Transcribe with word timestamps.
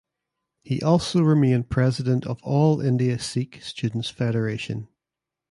He 0.63 0.81
also 0.81 1.21
remained 1.21 1.65
the 1.65 1.67
President 1.67 2.25
of 2.25 2.39
All 2.41 2.81
India 2.81 3.19
Sikh 3.19 3.61
Students 3.61 4.09
Federation. 4.09 4.87